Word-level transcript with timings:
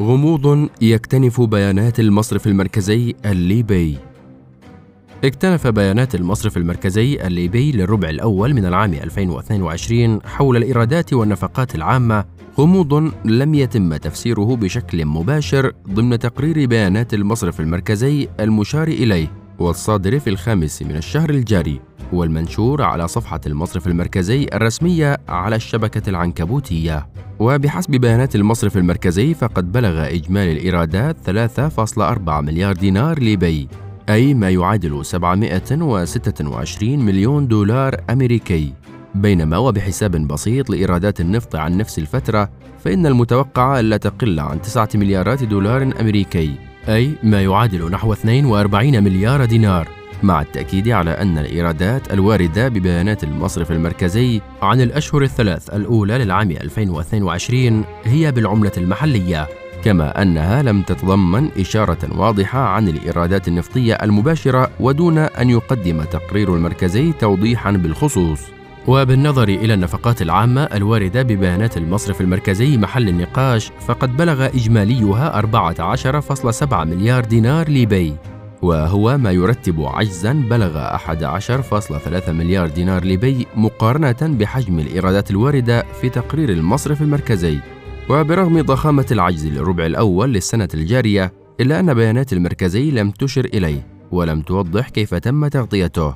غموض 0.00 0.68
يكتنف 0.80 1.40
بيانات 1.40 2.00
المصرف 2.00 2.46
المركزي 2.46 3.14
الليبي. 3.24 3.96
اكتنف 5.24 5.66
بيانات 5.66 6.14
المصرف 6.14 6.56
المركزي 6.56 7.26
الليبي 7.26 7.72
للربع 7.72 8.08
الأول 8.08 8.54
من 8.54 8.66
العام 8.66 8.94
2022 8.94 10.22
حول 10.22 10.56
الإيرادات 10.56 11.12
والنفقات 11.12 11.74
العامة. 11.74 12.24
غموض 12.58 13.12
لم 13.24 13.54
يتم 13.54 13.96
تفسيره 13.96 14.56
بشكل 14.56 15.06
مباشر 15.06 15.72
ضمن 15.88 16.18
تقرير 16.18 16.66
بيانات 16.66 17.14
المصرف 17.14 17.60
المركزي 17.60 18.28
المشار 18.40 18.88
إليه 18.88 19.32
والصادر 19.58 20.18
في 20.18 20.30
الخامس 20.30 20.82
من 20.82 20.96
الشهر 20.96 21.30
الجاري. 21.30 21.80
والمنشور 22.12 22.82
على 22.82 23.08
صفحة 23.08 23.40
المصرف 23.46 23.86
المركزي 23.86 24.46
الرسمية 24.54 25.16
على 25.28 25.56
الشبكة 25.56 26.10
العنكبوتية. 26.10 27.06
وبحسب 27.38 27.90
بيانات 27.90 28.34
المصرف 28.36 28.76
المركزي 28.76 29.34
فقد 29.34 29.72
بلغ 29.72 30.06
إجمالي 30.08 30.52
الإيرادات 30.52 31.16
3.4 31.26 32.40
مليار 32.40 32.72
دينار 32.76 33.18
ليبي 33.18 33.68
أي 34.08 34.34
ما 34.34 34.50
يعادل 34.50 35.04
726 35.04 36.98
مليون 36.98 37.48
دولار 37.48 38.00
أمريكي. 38.10 38.72
بينما 39.14 39.58
وبحساب 39.58 40.10
بسيط 40.10 40.70
لإيرادات 40.70 41.20
النفط 41.20 41.56
عن 41.56 41.76
نفس 41.76 41.98
الفترة 41.98 42.50
فإن 42.84 43.06
المتوقع 43.06 43.80
ألا 43.80 43.96
تقل 43.96 44.40
عن 44.40 44.62
9 44.62 44.88
مليارات 44.94 45.44
دولار 45.44 45.82
أمريكي 46.00 46.54
أي 46.88 47.10
ما 47.22 47.42
يعادل 47.42 47.90
نحو 47.90 48.12
42 48.12 49.04
مليار 49.04 49.44
دينار. 49.44 49.88
مع 50.24 50.42
التأكيد 50.42 50.88
على 50.88 51.10
أن 51.10 51.38
الإيرادات 51.38 52.12
الواردة 52.12 52.68
ببيانات 52.68 53.24
المصرف 53.24 53.70
المركزي 53.70 54.40
عن 54.62 54.80
الأشهر 54.80 55.22
الثلاث 55.22 55.74
الأولى 55.74 56.18
للعام 56.18 56.50
2022 56.50 57.84
هي 58.04 58.32
بالعملة 58.32 58.72
المحلية 58.76 59.48
كما 59.84 60.22
أنها 60.22 60.62
لم 60.62 60.82
تتضمن 60.82 61.50
إشارة 61.58 62.18
واضحة 62.18 62.58
عن 62.60 62.88
الإيرادات 62.88 63.48
النفطية 63.48 63.94
المباشرة 63.94 64.70
ودون 64.80 65.18
أن 65.18 65.50
يقدم 65.50 66.02
تقرير 66.02 66.54
المركزي 66.54 67.12
توضيحا 67.12 67.70
بالخصوص. 67.72 68.40
وبالنظر 68.86 69.48
إلى 69.48 69.74
النفقات 69.74 70.22
العامة 70.22 70.62
الواردة 70.62 71.22
ببيانات 71.22 71.76
المصرف 71.76 72.20
المركزي 72.20 72.76
محل 72.76 73.08
النقاش 73.08 73.72
فقد 73.86 74.16
بلغ 74.16 74.46
إجماليها 74.46 75.40
14.7 75.40 76.74
مليار 76.74 77.24
دينار 77.24 77.68
ليبي 77.68 78.16
وهو 78.64 79.18
ما 79.18 79.30
يرتب 79.30 79.80
عجزا 79.80 80.32
بلغ 80.32 80.96
11.3 80.96 82.28
مليار 82.28 82.68
دينار 82.68 83.04
ليبي 83.04 83.46
مقارنة 83.56 84.16
بحجم 84.22 84.78
الإيرادات 84.78 85.30
الواردة 85.30 85.84
في 86.00 86.08
تقرير 86.08 86.50
المصرف 86.50 87.02
المركزي. 87.02 87.58
وبرغم 88.10 88.60
ضخامة 88.60 89.06
العجز 89.10 89.46
للربع 89.46 89.86
الأول 89.86 90.32
للسنة 90.32 90.68
الجارية 90.74 91.32
إلا 91.60 91.80
أن 91.80 91.94
بيانات 91.94 92.32
المركزي 92.32 92.90
لم 92.90 93.10
تشر 93.10 93.44
إليه 93.44 93.86
ولم 94.10 94.42
توضح 94.42 94.88
كيف 94.88 95.14
تم 95.14 95.46
تغطيته. 95.46 96.14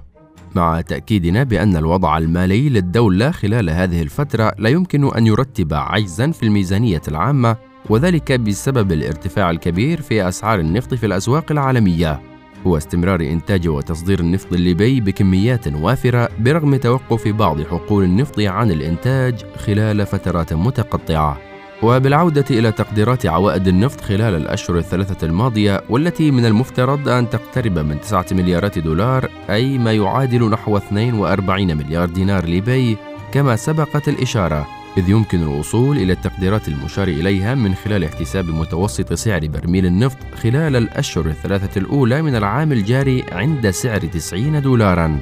مع 0.54 0.80
تأكيدنا 0.80 1.42
بأن 1.42 1.76
الوضع 1.76 2.18
المالي 2.18 2.68
للدولة 2.68 3.30
خلال 3.30 3.70
هذه 3.70 4.02
الفترة 4.02 4.54
لا 4.58 4.68
يمكن 4.68 5.14
أن 5.16 5.26
يرتب 5.26 5.74
عجزا 5.74 6.30
في 6.30 6.42
الميزانية 6.42 7.02
العامة 7.08 7.56
وذلك 7.90 8.32
بسبب 8.32 8.92
الارتفاع 8.92 9.50
الكبير 9.50 10.00
في 10.00 10.28
أسعار 10.28 10.60
النفط 10.60 10.94
في 10.94 11.06
الأسواق 11.06 11.52
العالمية. 11.52 12.37
واستمرار 12.64 13.20
إنتاج 13.20 13.68
وتصدير 13.68 14.20
النفط 14.20 14.52
الليبي 14.52 15.00
بكميات 15.00 15.68
وافرة 15.74 16.28
برغم 16.38 16.76
توقف 16.76 17.28
بعض 17.28 17.62
حقول 17.62 18.04
النفط 18.04 18.40
عن 18.40 18.70
الإنتاج 18.70 19.44
خلال 19.56 20.06
فترات 20.06 20.52
متقطعة. 20.52 21.38
وبالعودة 21.82 22.44
إلى 22.50 22.72
تقديرات 22.72 23.26
عوائد 23.26 23.68
النفط 23.68 24.00
خلال 24.00 24.34
الأشهر 24.34 24.78
الثلاثة 24.78 25.26
الماضية 25.26 25.82
والتي 25.88 26.30
من 26.30 26.46
المفترض 26.46 27.08
أن 27.08 27.30
تقترب 27.30 27.78
من 27.78 28.00
9 28.00 28.26
مليارات 28.32 28.78
دولار 28.78 29.28
أي 29.50 29.78
ما 29.78 29.92
يعادل 29.92 30.50
نحو 30.50 30.76
42 30.76 31.76
مليار 31.76 32.08
دينار 32.08 32.44
ليبي 32.44 32.96
كما 33.32 33.56
سبقت 33.56 34.08
الإشارة 34.08 34.77
إذ 34.98 35.08
يمكن 35.08 35.42
الوصول 35.42 35.96
إلى 35.96 36.12
التقديرات 36.12 36.68
المشار 36.68 37.08
إليها 37.08 37.54
من 37.54 37.74
خلال 37.74 38.04
احتساب 38.04 38.48
متوسط 38.48 39.12
سعر 39.12 39.46
برميل 39.46 39.86
النفط 39.86 40.18
خلال 40.42 40.76
الأشهر 40.76 41.26
الثلاثة 41.26 41.80
الأولى 41.80 42.22
من 42.22 42.36
العام 42.36 42.72
الجاري 42.72 43.24
عند 43.32 43.70
سعر 43.70 44.00
90 44.00 44.62
دولاراً. 44.62 45.18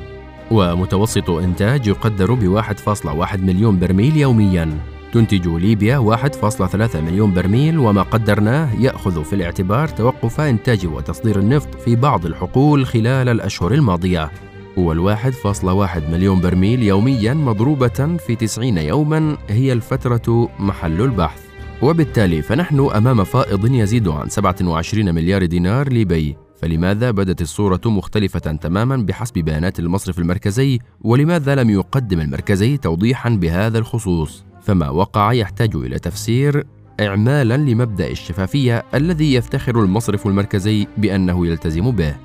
ومتوسط 0.50 1.31
إنتاج 1.31 1.87
يقدر 1.87 2.34
ب 2.34 2.48
1.1 2.48 3.41
مليون 3.41 3.78
برميل 3.78 4.16
يومياً. 4.16 4.78
تنتج 5.12 5.48
ليبيا 5.48 5.98
1.3 5.98 7.00
مليون 7.00 7.34
برميل 7.34 7.78
وما 7.78 8.03
قدرناه 8.03 8.75
يأخذ 8.81 9.25
في 9.25 9.32
الاعتبار 9.32 9.88
توقف 9.88 10.41
إنتاج 10.41 10.87
وتصدير 10.87 11.38
النفط 11.38 11.75
في 11.75 11.97
بعض 11.97 12.26
الحقول 12.26 12.87
خلال 12.87 13.28
الأشهر 13.28 13.75
الماضية. 13.75 14.31
والواحد 14.76 15.32
فاصلة 15.32 15.72
واحد 15.72 16.10
مليون 16.10 16.41
برميل 16.41 16.82
يوميا 16.82 17.34
مضروبة 17.34 18.16
في 18.26 18.37
تسعين 18.37 18.78
يوما 18.78 19.37
هي 19.48 19.72
الفترة 19.72 20.48
محل 20.59 21.00
البحث. 21.03 21.41
وبالتالي 21.82 22.42
فنحن 22.42 22.88
أمام 22.94 23.25
فائض 23.25 23.75
يزيد 23.75 24.09
عن 24.09 24.28
27 24.28 25.14
مليار 25.14 25.44
دينار 25.47 25.88
ليبي. 25.88 26.37
فلماذا 26.62 27.10
بدت 27.10 27.42
الصورة 27.42 27.81
مختلفة 27.87 28.38
تماما 28.38 28.97
بحسب 28.97 29.34
بيانات 29.34 29.78
المصرف 29.78 30.19
المركزي؟ 30.19 30.78
ولماذا 31.00 31.54
لم 31.54 31.70
يقدم 31.70 32.20
المركزي 32.20 32.76
توضيحا 32.76 33.31
بهذا 33.31 33.78
الخصوص؟ 33.78 34.44
فما 34.62 34.88
وقع 34.88 35.32
يحتاج 35.32 35.76
إلى 35.76 35.98
تفسير 35.98 36.64
إعمالا 37.00 37.56
لمبدأ 37.56 38.10
الشفافية 38.10 38.84
الذي 38.94 39.34
يفتخر 39.34 39.82
المصرف 39.82 40.26
المركزي 40.26 40.87
بأنه 40.97 41.47
يلتزم 41.47 41.91
به. 41.91 42.16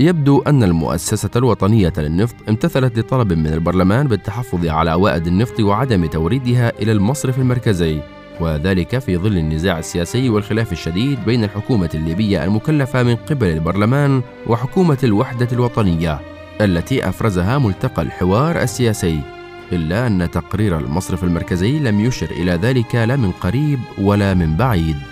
يبدو 0.00 0.42
أن 0.42 0.62
المؤسسة 0.62 1.30
الوطنية 1.36 1.92
للنفط 1.98 2.34
امتثلت 2.48 2.98
لطلب 2.98 3.32
من 3.32 3.46
البرلمان 3.46 4.08
بالتحفظ 4.08 4.66
على 4.66 4.90
عوائد 4.90 5.26
النفط 5.26 5.60
وعدم 5.60 6.06
توريدها 6.06 6.72
إلى 6.82 6.92
المصرف 6.92 7.38
المركزي 7.38 8.00
وذلك 8.40 8.98
في 8.98 9.16
ظل 9.16 9.36
النزاع 9.36 9.78
السياسي 9.78 10.28
والخلاف 10.28 10.72
الشديد 10.72 11.18
بين 11.26 11.44
الحكومة 11.44 11.90
الليبية 11.94 12.44
المكلفة 12.44 13.02
من 13.02 13.16
قبل 13.16 13.46
البرلمان 13.46 14.22
وحكومة 14.46 14.98
الوحدة 15.04 15.48
الوطنية 15.52 16.20
التي 16.60 17.08
أفرزها 17.08 17.58
ملتقى 17.58 18.02
الحوار 18.02 18.62
السياسي. 18.62 19.20
إلا 19.72 20.06
أن 20.06 20.30
تقرير 20.30 20.78
المصرف 20.78 21.24
المركزي 21.24 21.78
لم 21.78 22.00
يشر 22.00 22.30
إلى 22.30 22.52
ذلك 22.52 22.94
لا 22.94 23.16
من 23.16 23.32
قريب 23.32 23.78
ولا 23.98 24.34
من 24.34 24.56
بعيد. 24.56 25.09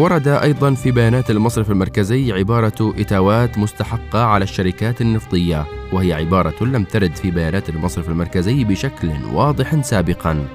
ورد 0.00 0.28
أيضا 0.28 0.74
في 0.74 0.90
بيانات 0.90 1.30
المصرف 1.30 1.70
المركزي 1.70 2.32
عبارة 2.32 2.94
إتاوات 2.98 3.58
مستحقة 3.58 4.24
على 4.24 4.42
الشركات 4.42 5.00
النفطية 5.00 5.66
وهي 5.92 6.12
عبارة 6.12 6.64
لم 6.64 6.84
ترد 6.84 7.16
في 7.16 7.30
بيانات 7.30 7.68
المصرف 7.68 8.08
المركزي 8.08 8.64
بشكل 8.64 9.10
واضح 9.32 9.82
سابقا. 9.82 10.46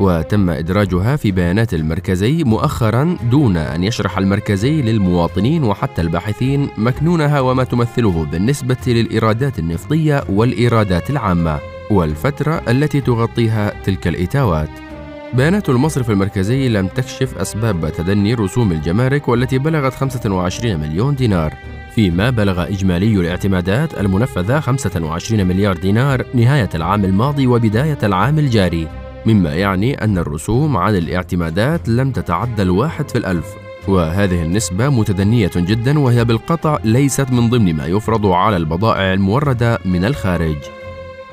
وتم 0.00 0.50
إدراجها 0.50 1.16
في 1.16 1.30
بيانات 1.30 1.74
المركزي 1.74 2.44
مؤخرا 2.44 3.16
دون 3.30 3.56
أن 3.56 3.84
يشرح 3.84 4.18
المركزي 4.18 4.82
للمواطنين 4.82 5.64
وحتى 5.64 6.02
الباحثين 6.02 6.68
مكنونها 6.78 7.40
وما 7.40 7.64
تمثله 7.64 8.24
بالنسبة 8.24 8.76
للإيرادات 8.86 9.58
النفطية 9.58 10.24
والإيرادات 10.28 11.10
العامة 11.10 11.58
والفترة 11.90 12.62
التي 12.68 13.00
تغطيها 13.00 13.72
تلك 13.84 14.08
الإتاوات. 14.08 14.91
بيانات 15.34 15.68
المصرف 15.68 16.10
المركزي 16.10 16.68
لم 16.68 16.86
تكشف 16.86 17.38
أسباب 17.38 17.92
تدني 17.92 18.34
رسوم 18.34 18.72
الجمارك 18.72 19.28
والتي 19.28 19.58
بلغت 19.58 19.94
25 19.94 20.80
مليون 20.80 21.14
دينار. 21.14 21.54
فيما 21.94 22.30
بلغ 22.30 22.62
إجمالي 22.62 23.20
الاعتمادات 23.20 24.00
المنفذة 24.00 24.60
25 24.60 25.46
مليار 25.46 25.76
دينار 25.76 26.24
نهاية 26.34 26.68
العام 26.74 27.04
الماضي 27.04 27.46
وبداية 27.46 27.98
العام 28.02 28.38
الجاري 28.38 28.88
مما 29.26 29.54
يعني 29.54 30.04
أن 30.04 30.18
الرسوم 30.18 30.76
عن 30.76 30.96
الاعتمادات 30.96 31.88
لم 31.88 32.10
تتعدى 32.10 32.62
الواحد 32.62 33.10
في 33.10 33.18
الألف. 33.18 33.46
وهذه 33.88 34.42
النسبة 34.42 34.88
متدنية 34.88 35.50
جدا 35.56 35.98
وهي 35.98 36.24
بالقطع 36.24 36.78
ليست 36.84 37.30
من 37.30 37.50
ضمن 37.50 37.74
ما 37.74 37.86
يفرض 37.86 38.26
على 38.26 38.56
البضائع 38.56 39.12
الموردة 39.12 39.78
من 39.84 40.04
الخارج. 40.04 40.81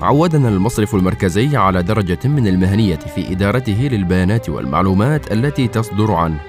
عودنا 0.01 0.49
المصرف 0.49 0.95
المركزي 0.95 1.57
على 1.57 1.83
درجة 1.83 2.19
من 2.27 2.47
المهنية 2.47 2.95
في 2.95 3.31
إدارته 3.31 3.89
للبيانات 3.91 4.49
والمعلومات 4.49 5.31
التي 5.31 5.67
تصدر 5.67 6.11
عنه. 6.11 6.39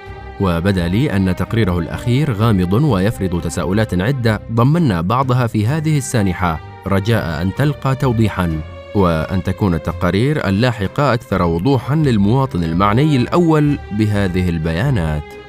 وبدأ 0.41 0.89
لي 0.89 1.17
أن 1.17 1.37
تقريره 1.37 1.79
الأخير 1.79 2.33
غامض 2.33 2.73
ويفرض 2.73 3.41
تساؤلات 3.41 4.01
عدة 4.01 4.41
ضمنا 4.53 5.01
بعضها 5.01 5.47
في 5.47 5.67
هذه 5.67 5.99
السانحة. 5.99 6.61
رجاء 6.87 7.43
أن 7.43 7.55
تلقى 7.55 7.97
توضيحا. 7.97 8.61
وأن 8.95 9.43
تكون 9.43 9.75
التقارير 9.75 10.49
اللاحقة 10.49 11.15
أكثر 11.15 11.43
وضوحا 11.43 11.95
للمواطن 11.95 12.65
المعني 12.65 13.17
الأول 13.17 13.79
بهذه 13.93 14.49
البيانات. 14.49 15.40